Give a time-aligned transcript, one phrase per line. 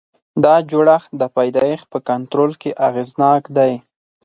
[0.43, 3.73] دا جوړښت د پیدایښت په کنټرول کې اغېزناک دی.